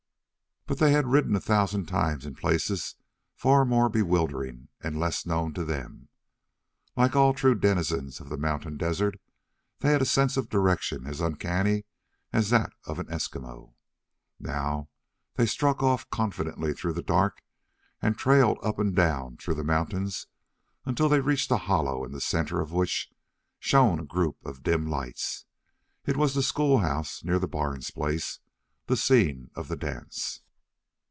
[0.67, 2.95] But they had ridden a thousand times in places
[3.35, 6.07] far more bewildering and less known to them.
[6.95, 9.19] Like all true denizens of the mountain desert,
[9.79, 11.85] they had a sense of direction as uncanny
[12.31, 13.73] as that of an Eskimo.
[14.39, 14.87] Now
[15.35, 17.41] they struck off confidently through the dark
[18.01, 20.27] and trailed up and down through the mountains
[20.85, 23.11] until they reached a hollow in the center of which
[23.59, 25.43] shone a group of dim lights.
[26.05, 28.39] It was the schoolhouse near the Barnes place,
[28.85, 30.43] the scene of the dance.